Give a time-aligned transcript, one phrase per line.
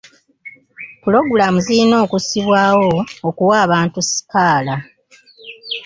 [1.01, 2.91] Pulogulamu zirina okussibwawo
[3.27, 4.75] okuwa abantu sikaala.